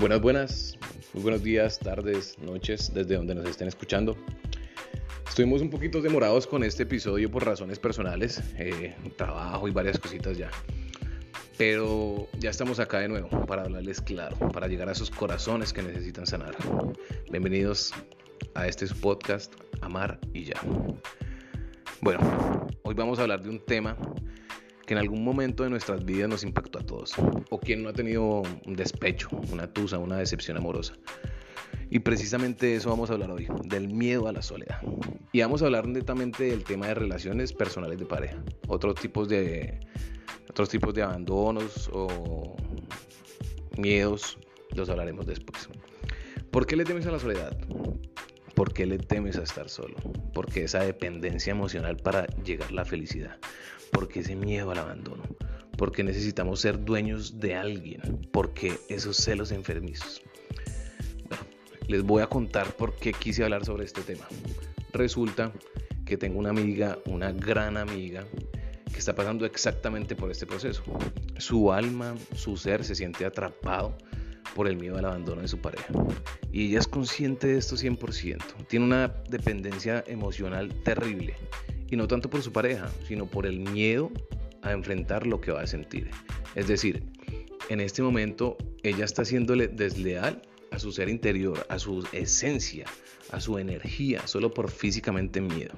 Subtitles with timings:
[0.00, 0.78] Buenas, buenas,
[1.12, 4.16] muy buenos días, tardes, noches, desde donde nos estén escuchando.
[5.28, 10.38] Estuvimos un poquito demorados con este episodio por razones personales, eh, trabajo y varias cositas
[10.38, 10.50] ya.
[11.58, 15.82] Pero ya estamos acá de nuevo para hablarles claro, para llegar a esos corazones que
[15.82, 16.56] necesitan sanar.
[17.30, 17.92] Bienvenidos
[18.54, 20.62] a este podcast, Amar y ya.
[22.00, 23.98] Bueno, hoy vamos a hablar de un tema
[24.90, 27.14] que en algún momento de nuestras vidas nos impactó a todos.
[27.50, 30.94] O quien no ha tenido un despecho, una tusa, una decepción amorosa.
[31.90, 34.80] Y precisamente de eso vamos a hablar hoy, del miedo a la soledad.
[35.30, 39.78] Y vamos a hablar netamente del tema de relaciones personales de pareja, otros tipos de,
[40.48, 42.56] otros tipos de abandonos o
[43.78, 44.38] miedos,
[44.74, 45.68] los hablaremos después.
[46.50, 47.56] ¿Por qué le temes a la soledad?
[48.56, 49.94] ¿Por qué le temes a estar solo?
[50.34, 53.38] Porque esa dependencia emocional para llegar a la felicidad.
[53.92, 55.22] Porque ese miedo al abandono.
[55.76, 58.28] Porque necesitamos ser dueños de alguien.
[58.32, 60.22] Porque esos celos enfermizos.
[61.86, 64.26] Les voy a contar por qué quise hablar sobre este tema.
[64.92, 65.52] Resulta
[66.04, 68.24] que tengo una amiga, una gran amiga,
[68.92, 70.82] que está pasando exactamente por este proceso.
[71.38, 73.96] Su alma, su ser se siente atrapado
[74.54, 75.92] por el miedo al abandono de su pareja.
[76.52, 78.66] Y ella es consciente de esto 100%.
[78.66, 81.34] Tiene una dependencia emocional terrible.
[81.90, 84.10] Y no tanto por su pareja, sino por el miedo
[84.62, 86.10] a enfrentar lo que va a sentir.
[86.54, 87.04] Es decir,
[87.68, 92.86] en este momento ella está haciéndole desleal a su ser interior, a su esencia,
[93.30, 95.74] a su energía, solo por físicamente miedo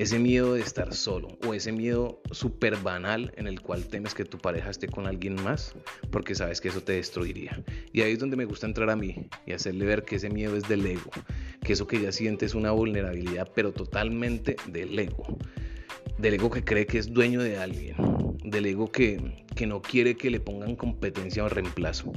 [0.00, 4.24] ese miedo de estar solo o ese miedo súper banal en el cual temes que
[4.24, 5.74] tu pareja esté con alguien más
[6.10, 7.62] porque sabes que eso te destruiría.
[7.92, 10.56] Y ahí es donde me gusta entrar a mí y hacerle ver que ese miedo
[10.56, 11.10] es del ego,
[11.62, 15.24] que eso que ella siente es una vulnerabilidad, pero totalmente del ego.
[16.18, 17.96] Del ego que cree que es dueño de alguien,
[18.44, 22.12] del ego que, que no quiere que le pongan competencia o reemplazo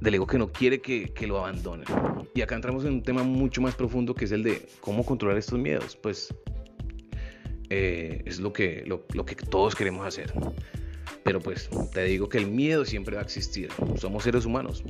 [0.00, 1.86] del ego que no quiere que, que, lo abandonen.
[2.34, 5.38] Y acá entramos en un tema mucho más profundo que es el de cómo controlar
[5.38, 5.96] estos miedos.
[5.96, 6.34] Pues
[7.70, 10.32] eh, es lo que, lo, que todos queremos hacer.
[11.24, 13.70] Pero pues te digo que el miedo siempre va a existir.
[13.96, 14.84] Somos seres humanos.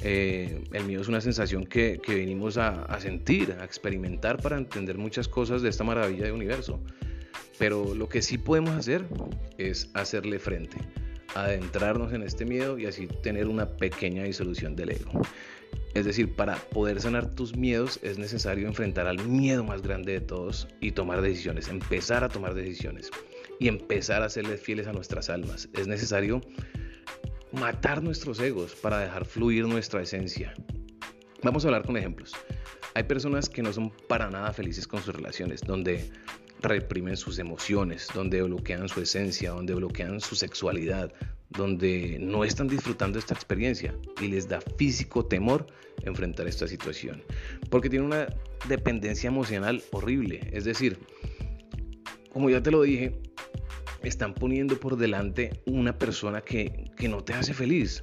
[0.00, 4.56] Eh, el miedo es una sensación que, que venimos a, a, sentir, a experimentar para
[4.56, 6.80] entender muchas cosas de esta maravilla de universo.
[7.58, 9.04] Pero lo que sí podemos hacer
[9.58, 10.78] es hacerle frente,
[11.34, 15.22] adentrarnos en este miedo y así tener una pequeña disolución del ego.
[15.94, 20.20] Es decir, para poder sanar tus miedos es necesario enfrentar al miedo más grande de
[20.20, 23.10] todos y tomar decisiones, empezar a tomar decisiones
[23.60, 25.68] y empezar a serles fieles a nuestras almas.
[25.74, 26.40] Es necesario
[27.52, 30.54] matar nuestros egos para dejar fluir nuestra esencia.
[31.42, 32.32] Vamos a hablar con ejemplos.
[32.94, 36.10] Hay personas que no son para nada felices con sus relaciones, donde
[36.60, 41.12] reprimen sus emociones, donde bloquean su esencia, donde bloquean su sexualidad,
[41.50, 45.66] donde no están disfrutando esta experiencia y les da físico temor
[46.02, 47.22] enfrentar esta situación,
[47.70, 48.28] porque tienen una
[48.68, 50.98] dependencia emocional horrible, es decir,
[52.32, 53.20] como ya te lo dije,
[54.08, 58.02] están poniendo por delante una persona que, que no te hace feliz,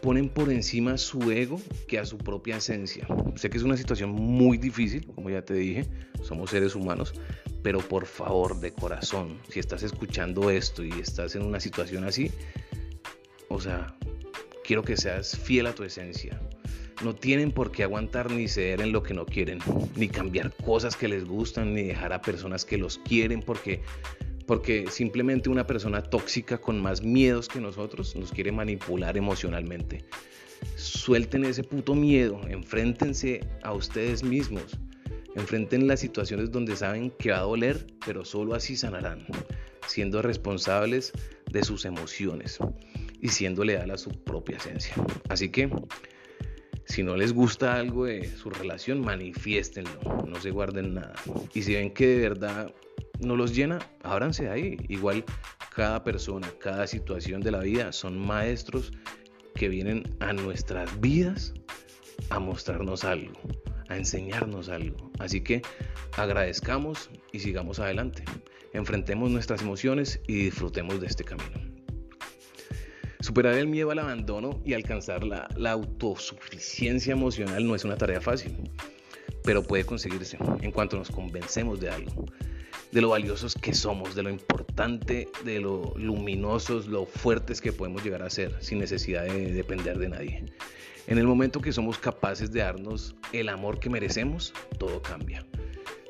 [0.00, 3.06] ponen por encima su ego que a su propia esencia.
[3.36, 5.86] Sé que es una situación muy difícil, como ya te dije,
[6.22, 7.14] somos seres humanos,
[7.62, 12.30] pero por favor, de corazón, si estás escuchando esto y estás en una situación así,
[13.48, 13.94] o sea,
[14.64, 16.40] quiero que seas fiel a tu esencia.
[17.04, 19.60] No tienen por qué aguantar ni ceder en lo que no quieren,
[19.94, 23.82] ni cambiar cosas que les gustan, ni dejar a personas que los quieren porque
[24.48, 30.06] porque simplemente una persona tóxica con más miedos que nosotros nos quiere manipular emocionalmente.
[30.74, 34.78] Suelten ese puto miedo, enfréntense a ustedes mismos,
[35.36, 39.26] enfrenten las situaciones donde saben que va a doler, pero solo así sanarán,
[39.86, 41.12] siendo responsables
[41.52, 42.58] de sus emociones
[43.20, 44.94] y siendo leal a su propia esencia.
[45.28, 45.70] Así que,
[46.86, 51.16] si no les gusta algo de su relación, manifiéstenlo, no se guarden nada.
[51.52, 52.72] Y si ven que de verdad
[53.20, 54.76] no los llena, ábranse ahí.
[54.88, 55.24] Igual
[55.74, 58.92] cada persona, cada situación de la vida son maestros
[59.54, 61.54] que vienen a nuestras vidas
[62.30, 63.40] a mostrarnos algo,
[63.88, 65.10] a enseñarnos algo.
[65.18, 65.62] Así que
[66.16, 68.24] agradezcamos y sigamos adelante.
[68.72, 71.58] Enfrentemos nuestras emociones y disfrutemos de este camino.
[73.20, 78.20] Superar el miedo al abandono y alcanzar la, la autosuficiencia emocional no es una tarea
[78.20, 78.70] fácil,
[79.42, 82.26] pero puede conseguirse en cuanto nos convencemos de algo
[82.92, 88.02] de lo valiosos que somos, de lo importante, de lo luminosos, lo fuertes que podemos
[88.04, 90.44] llegar a ser sin necesidad de depender de nadie.
[91.06, 95.44] En el momento que somos capaces de darnos el amor que merecemos, todo cambia.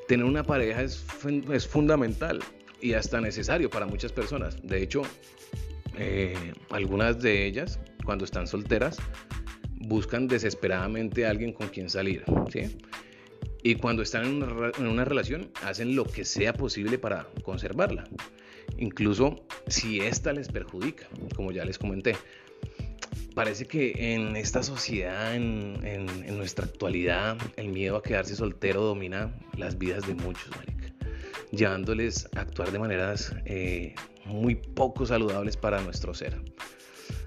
[0.07, 1.05] Tener una pareja es,
[1.51, 2.39] es fundamental
[2.81, 4.57] y hasta necesario para muchas personas.
[4.63, 5.03] De hecho,
[5.97, 8.97] eh, algunas de ellas, cuando están solteras,
[9.79, 12.77] buscan desesperadamente a alguien con quien salir, ¿sí?
[13.61, 18.07] Y cuando están en una, en una, relación, hacen lo que sea posible para conservarla.
[18.77, 22.15] Incluso si ésta les perjudica, como ya les comenté.
[23.35, 29.33] Parece que en esta sociedad, en, en, nuestra actualidad, el miedo a quedarse soltero domina
[29.57, 30.93] las vidas de muchos, marica,
[31.51, 33.93] llevándoles a actuar de maneras eh,
[34.25, 36.41] muy poco saludables para nuestro ser.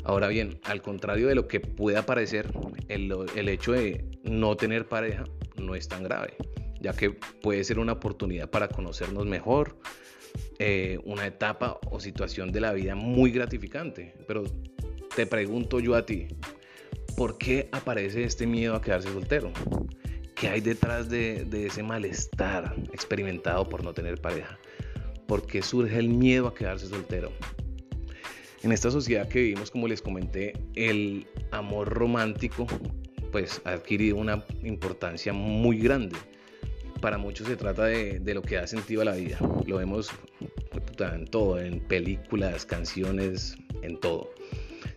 [0.04, 2.52] Ahora bien, al contrario de lo que pueda parecer,
[2.88, 5.24] el, el hecho de no tener pareja
[5.56, 6.36] no es tan grave,
[6.80, 9.76] ya que puede ser una oportunidad para conocernos mejor,
[10.58, 14.14] eh, una etapa o situación de la vida muy gratificante.
[14.26, 14.44] Pero
[15.14, 16.28] te pregunto yo a ti,
[17.16, 19.52] ¿por qué aparece este miedo a quedarse soltero?
[20.34, 24.58] ¿Qué hay detrás de, de ese malestar experimentado por no tener pareja?
[25.26, 27.32] ¿Por qué surge el miedo a quedarse soltero?
[28.62, 32.66] En esta sociedad que vivimos, como les comenté, el amor romántico
[33.32, 36.16] pues ha adquirido una importancia muy grande.
[37.00, 39.38] Para muchos se trata de, de lo que da sentido a la vida.
[39.66, 40.10] Lo vemos
[41.00, 44.30] en todo, en películas, canciones, en todo.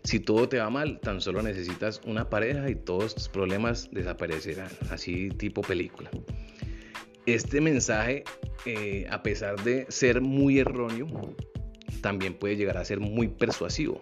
[0.04, 4.70] Si todo te va mal, tan solo necesitas una pareja y todos tus problemas desaparecerán,
[4.92, 6.12] así tipo película.
[7.26, 8.24] Este mensaje,
[8.66, 11.08] eh, a pesar de ser muy erróneo,
[12.02, 14.00] también puede llegar a ser muy persuasivo.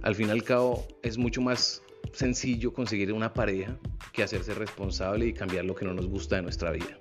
[0.00, 1.82] Al fin y al cabo, es mucho más
[2.14, 3.76] sencillo conseguir una pareja
[4.12, 6.96] que hacerse responsable y cambiar lo que no nos gusta de nuestra vida.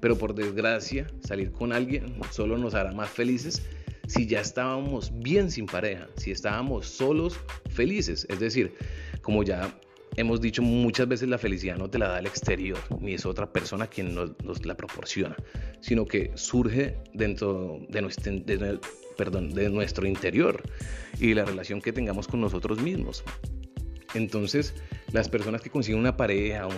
[0.00, 3.62] Pero por desgracia, salir con alguien solo nos hará más felices
[4.06, 7.38] si ya estábamos bien sin pareja, si estábamos solos,
[7.70, 8.26] felices.
[8.28, 8.74] Es decir,
[9.22, 9.74] como ya
[10.16, 13.52] hemos dicho muchas veces, la felicidad no te la da el exterior, ni es otra
[13.52, 15.36] persona quien nos, la proporciona,
[15.80, 20.62] sino que surge dentro de nuestro, interior
[21.18, 23.24] y la relación que tengamos con nosotros mismos.
[24.14, 24.74] Entonces,
[25.12, 26.68] las personas que consiguen una pareja,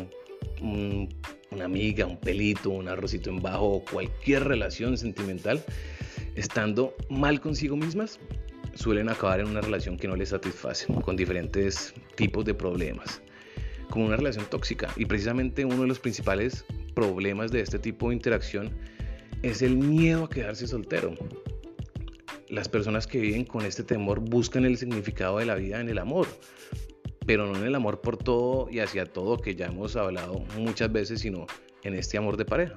[0.60, 5.64] una amiga, un pelito, un arrocito en bajo cualquier relación sentimental,
[6.34, 8.18] estando mal consigo mismas,
[8.74, 13.22] suelen acabar en una relación que no les satisface, con diferentes tipos de problemas,
[13.90, 14.92] como una relación tóxica.
[14.96, 18.70] Y precisamente uno de los principales problemas de este tipo de interacción
[19.42, 21.14] es el miedo a quedarse soltero.
[22.48, 25.98] Las personas que viven con este temor buscan el significado de la vida en el
[25.98, 26.26] amor,
[27.26, 30.90] pero no en el amor por todo y hacia todo que ya hemos hablado muchas
[30.92, 31.46] veces, sino
[31.82, 32.76] en este amor de pareja.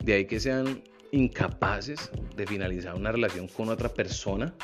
[0.00, 4.54] De ahí que sean incapaces de finalizar una relación con otra persona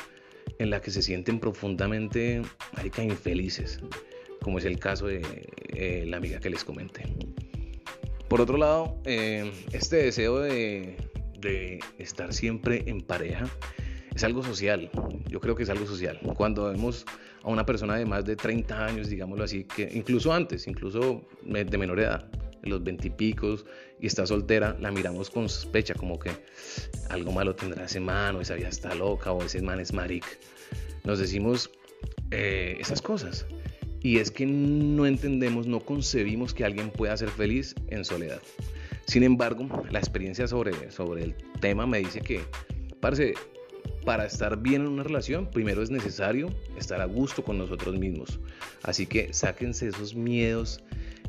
[0.59, 2.41] en la que se sienten profundamente
[2.75, 3.79] marica, infelices,
[4.41, 5.21] como es el caso de
[5.69, 7.03] eh, la amiga que les comenté.
[8.29, 10.95] Por otro lado, eh, este deseo de,
[11.39, 13.45] de estar siempre en pareja
[14.15, 14.89] es algo social,
[15.29, 16.19] yo creo que es algo social.
[16.35, 17.05] Cuando vemos
[17.43, 21.77] a una persona de más de 30 años, digámoslo así, que incluso antes, incluso de
[21.77, 22.29] menor edad,
[22.63, 23.65] los veintipicos,
[23.99, 26.31] y, está soltera, la miramos con sospecha, como que
[27.09, 30.25] algo malo tendrá ese man, o esa vieja está loca, o ese man es maric.
[31.03, 31.69] Nos decimos
[32.31, 33.45] eh, esas cosas.
[34.01, 38.41] Y es que no entendemos, no concebimos que alguien pueda ser feliz en soledad.
[39.05, 42.41] Sin embargo, la experiencia sobre, sobre el tema me dice que,
[42.99, 43.33] parece,
[44.07, 48.39] para estar bien en una relación, primero es necesario estar a gusto con nosotros mismos.
[48.83, 50.81] Así que sáquense esos miedos,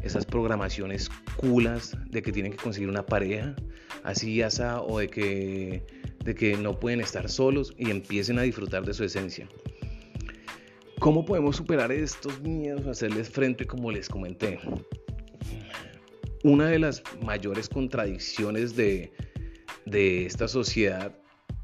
[0.05, 3.57] esas programaciones culas de que tienen que conseguir una pareja,
[4.05, 5.83] así asa, o de que,
[6.25, 9.49] de que no pueden estar solos y empiecen a disfrutar de su esencia.
[11.01, 14.61] ¿Cómo podemos superar estos miedos, hacerles frente como les comenté?
[16.45, 19.11] Una de las mayores contradicciones de,
[19.85, 21.13] de esta sociedad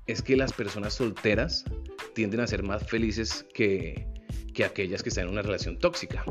[0.07, 1.65] es que las personas solteras
[2.15, 4.07] tienden a ser más felices que,
[4.53, 6.25] que aquellas que están en una relación tóxica.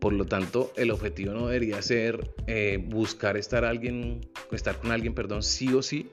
[0.00, 5.14] Por lo tanto, el objetivo no debería ser eh, buscar estar, alguien, estar con alguien,
[5.14, 6.10] perdón, sí o sí,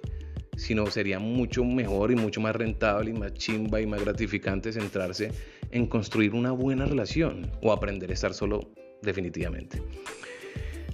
[0.57, 5.31] sino sería mucho mejor y mucho más rentable y más chimba y más gratificante centrarse
[5.71, 8.71] en construir una buena relación o aprender a estar solo
[9.01, 9.81] definitivamente.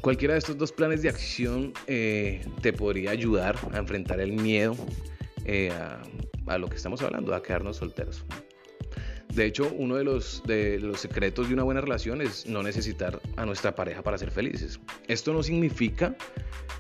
[0.02, 4.76] Cualquiera de estos dos planes de acción eh, te podría ayudar a enfrentar el miedo
[5.46, 5.72] eh,
[6.48, 8.24] a, lo que estamos hablando, a quedarnos solteros.
[9.34, 13.20] De hecho, uno de los, de los secretos de una buena relación es no necesitar
[13.36, 14.80] a nuestra pareja para ser felices.
[15.08, 16.16] Esto no significa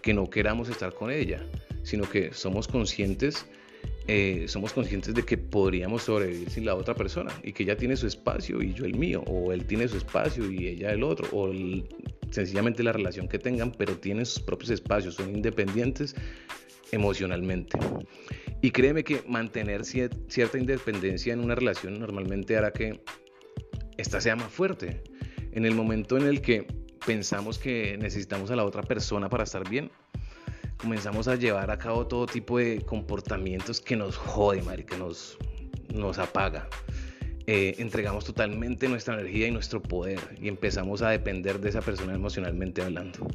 [0.03, 1.41] que no queramos estar con ella,
[1.82, 3.48] sino que somos conscientes,
[4.08, 7.96] eh, somos conscientes de que podríamos sobrevivir sin la otra persona y que ella tiene
[7.96, 11.27] su espacio y yo el mío, o él tiene su espacio y ella el otro,
[11.32, 11.51] o
[12.29, 16.15] sencillamente la relación que tengan, pero tienen sus propios espacios, son independientes
[16.91, 17.77] emocionalmente.
[18.63, 23.03] Y créeme que mantener cierta independencia en una relación normalmente hará que
[23.98, 25.03] esta sea más fuerte.
[25.51, 26.65] En el momento en el que
[27.05, 29.91] pensamos que necesitamos a la otra persona para estar bien,
[30.77, 35.38] comenzamos a llevar a cabo todo tipo de comportamientos que nos jode, que nos,
[35.93, 36.70] nos apaga.
[37.48, 42.13] Eh, entregamos totalmente nuestra energía y nuestro poder y empezamos a depender de esa persona
[42.13, 43.27] emocionalmente hablando.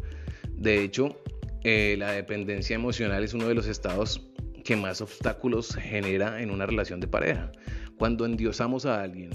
[0.55, 1.21] De hecho,
[1.65, 4.28] eh, la dependencia emocional es uno de los estados
[4.69, 7.51] que más obstáculos genera en una relación de pareja.
[7.97, 9.31] Cuando endiosamos a alguien,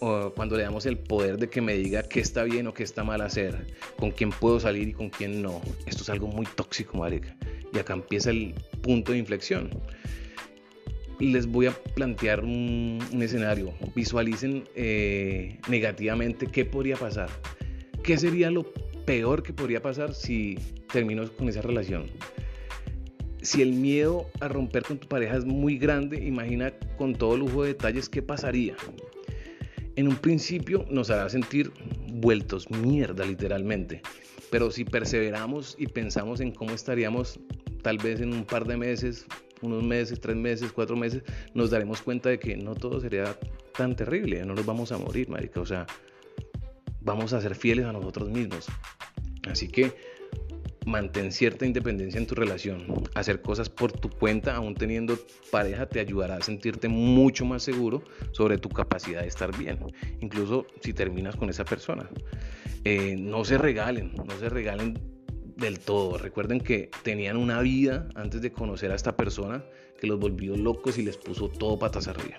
[0.00, 2.82] o cuando le damos el poder de que me diga qué está bien o qué
[2.82, 3.68] está mal hacer,
[4.00, 7.36] con quién puedo salir y con quién no, esto es algo muy tóxico, marica.
[7.72, 9.70] Y acá empieza el punto de inflexión
[11.20, 13.72] les voy a plantear un, escenario.
[13.94, 17.28] Visualicen eh, negativamente qué podría pasar.
[18.02, 18.72] ¿Qué sería lo
[19.04, 20.58] peor que podría pasar si
[20.92, 22.06] termino con esa relación?
[23.48, 27.62] Si el miedo a romper con tu pareja es muy grande, imagina con todo lujo
[27.62, 28.76] de detalles qué pasaría.
[29.96, 31.72] En un principio nos hará sentir
[32.12, 34.02] vueltos mierda literalmente,
[34.50, 37.40] pero si perseveramos y pensamos en cómo estaríamos
[37.82, 39.24] tal vez en un par de meses,
[39.62, 41.22] unos meses, tres meses, cuatro meses,
[41.54, 43.34] nos daremos cuenta de que no todo sería
[43.74, 45.86] tan terrible, no nos vamos a morir, marica, o sea,
[47.00, 48.66] vamos a ser fieles a nosotros mismos.
[49.48, 49.94] Así que
[50.88, 53.04] mantén cierta independencia en tu relación.
[53.14, 55.18] Hacer cosas por tu cuenta, aún teniendo
[55.50, 58.02] pareja, te ayudará a sentirte mucho más seguro
[58.32, 59.78] sobre tu capacidad de estar bien,
[60.20, 62.08] incluso si terminas con esa persona.
[62.84, 64.98] Eh, no se regalen, no se regalen
[65.56, 66.18] del todo.
[66.18, 69.64] Recuerden que tenían una vida antes de conocer a esta persona
[70.00, 72.36] que los volvió locos y les puso todo patas arriba.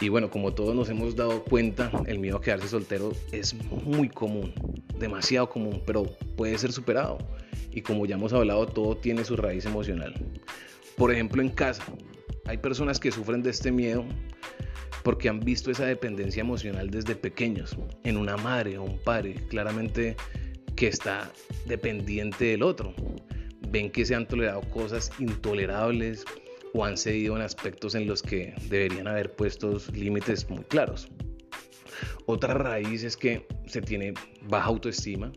[0.00, 4.08] Y bueno, como todos nos hemos dado cuenta, el miedo a quedarse soltero es muy
[4.10, 4.52] común,
[4.98, 6.04] demasiado común, pero
[6.36, 7.18] puede ser superado.
[7.70, 10.14] Y como ya hemos hablado, todo tiene su raíz emocional.
[10.96, 11.84] Por ejemplo, en casa,
[12.44, 14.04] hay personas que sufren de este miedo
[15.02, 19.34] porque han visto esa dependencia emocional desde pequeños, en una madre o un padre.
[19.48, 20.16] Claramente
[20.74, 21.30] que está
[21.64, 22.94] dependiente del otro.
[23.70, 26.24] Ven que se han tolerado cosas intolerables
[26.76, 31.08] o han cedido en aspectos en los que deberían haber puestos límites muy claros.
[32.26, 35.32] Otra raíz es que se tiene baja autoestima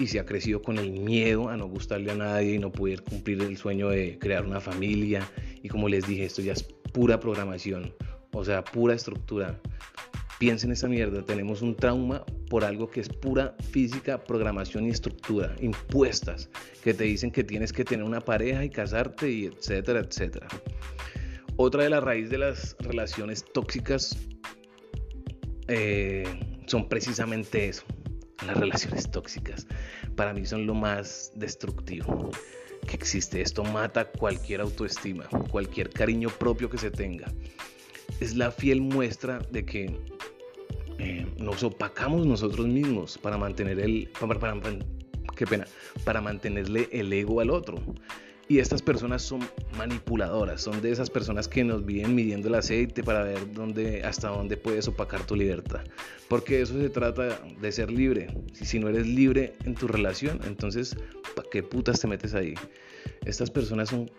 [0.00, 3.02] y se ha crecido con el miedo a no gustarle a nadie y no poder
[3.02, 5.30] cumplir el sueño de crear una familia.
[5.62, 7.94] Y como les dije, esto ya es pura programación,
[8.32, 9.60] o sea, pura estructura.
[10.38, 14.90] Piensen en esa mierda, tenemos un trauma por algo que es pura física, programación y
[14.90, 16.50] estructura, impuestas,
[16.82, 20.48] que te dicen que tienes que tener una pareja y casarte y etcétera, etcétera.
[21.56, 24.18] Otra de las raíces de las relaciones tóxicas
[25.68, 26.24] eh,
[26.66, 27.84] son precisamente eso,
[28.44, 29.66] las relaciones tóxicas.
[30.16, 32.30] Para mí son lo más destructivo
[32.88, 33.40] que existe.
[33.40, 37.32] Esto mata cualquier autoestima, cualquier cariño propio que se tenga.
[38.20, 40.13] Es la fiel muestra de que
[41.04, 44.58] eh, nos opacamos nosotros mismos para mantener el, para,
[45.36, 45.66] qué pena,
[46.02, 47.76] para mantenerle el ego al otro.
[48.48, 49.40] Y estas personas son
[49.76, 54.28] manipuladoras, son de esas personas que nos vienen midiendo el aceite para ver dónde, hasta
[54.28, 55.84] dónde puedes opacar tu libertad.
[56.28, 58.28] Porque eso se trata de ser libre.
[58.54, 60.96] Si, si no eres libre en tu relación, entonces,
[61.36, 62.54] ¿para qué putas te metes ahí?
[63.26, 64.10] Estas personas son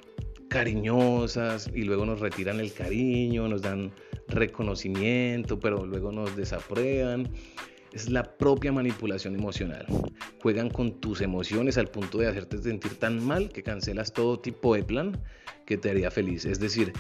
[0.50, 3.92] cariñosas y luego nos retiran el cariño, nos dan
[4.28, 7.30] reconocimiento, pero luego nos desaprueban.
[7.94, 9.86] Es la propia manipulación emocional.
[10.42, 14.76] Juegan con tus emociones al punto de hacerte sentir tan mal que cancelas todo tipo
[14.76, 15.24] de plan
[15.66, 16.46] que te haría feliz.
[16.46, 16.92] Es decir,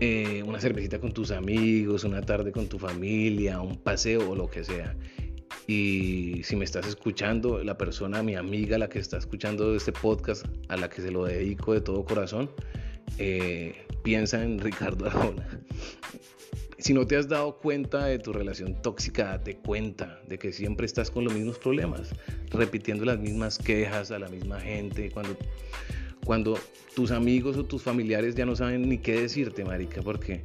[0.00, 4.50] eh, una cervecita con tus amigos, una tarde con tu familia, un paseo o lo
[4.50, 4.96] que sea.
[5.72, 10.44] Y si me estás escuchando, la persona, mi amiga, la que está escuchando este podcast,
[10.66, 12.50] a la que se lo dedico de todo corazón,
[13.18, 15.46] eh, piensa en Ricardo Arjona.
[16.78, 20.86] Si no te has dado cuenta de tu relación tóxica, date cuenta de que siempre
[20.86, 22.08] estás con los mismos problemas,
[22.50, 25.36] repitiendo las mismas quejas a la misma gente, cuando,
[26.24, 26.58] cuando
[26.96, 30.42] tus amigos o tus familiares ya no saben ni qué decirte, marica, porque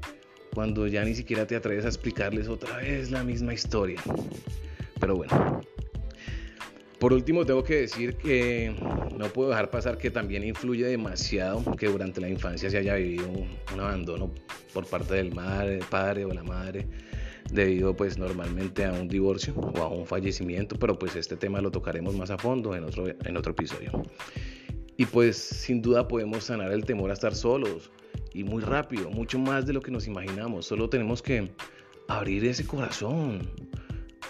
[0.53, 3.99] cuando ya ni siquiera te atreves a explicarles otra vez la misma historia.
[4.99, 5.61] Pero bueno,
[6.99, 8.73] por último, tengo que decir que
[9.17, 13.29] no puedo dejar pasar que también influye demasiado que durante la infancia se haya vivido
[13.29, 14.31] un abandono
[14.73, 16.87] por parte del madre, padre o la madre
[17.51, 21.71] debido pues normalmente a un divorcio o a un fallecimiento, pero pues este tema lo
[21.71, 23.91] tocaremos más a fondo en otro, en otro episodio.
[24.97, 27.91] Y pues sin duda podemos sanar el temor a estar solos
[28.33, 30.65] y muy rápido, mucho más de lo que nos imaginamos.
[30.65, 31.51] Solo tenemos que
[32.07, 33.41] abrir ese corazón.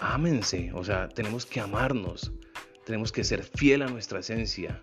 [0.02, 2.32] Ámense, o sea, tenemos que amarnos
[2.86, 4.80] tenemos que ser fiel a nuestra esencia.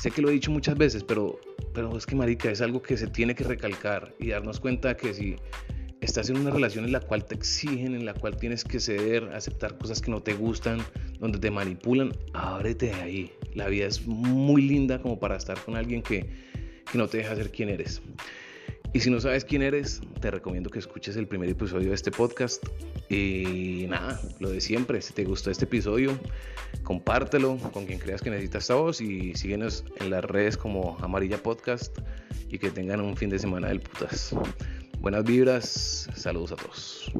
[0.00, 1.38] Sé que lo he dicho muchas veces, pero,
[1.72, 5.14] pero es que, marica, es algo que se tiene que recalcar y darnos cuenta que
[5.14, 5.36] si
[6.00, 9.24] estás en una relación en la cual te exigen, en la cual tienes que ceder,
[9.34, 10.78] aceptar cosas que no te gustan,
[11.20, 13.32] donde te manipulan, ábrete de ahí.
[13.54, 16.26] La vida es muy linda como para estar con alguien que,
[16.90, 18.02] que no te deja ser quien eres.
[18.94, 22.12] Y si no sabes quién eres, te recomiendo que escuches el primer episodio de este
[22.12, 22.64] podcast.
[23.08, 26.16] Y nada, lo de siempre, si te gustó este episodio,
[26.84, 31.38] compártelo con quien creas que necesita esta voz y síguenos en las redes como Amarilla
[31.38, 31.98] Podcast
[32.48, 34.32] y que tengan un fin de semana del putas.
[35.00, 37.12] Buenas vibras, saludos a todos.